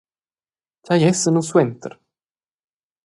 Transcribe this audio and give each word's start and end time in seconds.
Tgei 0.85 1.03
essan 1.09 1.33
nus 1.35 1.47
suenter? 1.49 1.93